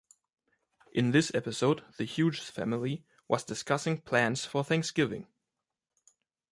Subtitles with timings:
[0.93, 5.27] In this episode, the Hughes family was discussing plans for Thanksgiving.